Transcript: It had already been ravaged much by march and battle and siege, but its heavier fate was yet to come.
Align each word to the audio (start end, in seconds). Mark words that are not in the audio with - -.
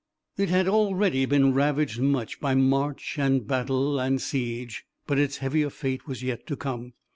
It 0.35 0.49
had 0.49 0.67
already 0.67 1.27
been 1.27 1.53
ravaged 1.53 1.99
much 2.01 2.39
by 2.39 2.55
march 2.55 3.19
and 3.19 3.45
battle 3.45 3.99
and 3.99 4.19
siege, 4.19 4.83
but 5.05 5.19
its 5.19 5.37
heavier 5.37 5.69
fate 5.69 6.07
was 6.07 6.23
yet 6.23 6.47
to 6.47 6.55
come. 6.55 6.93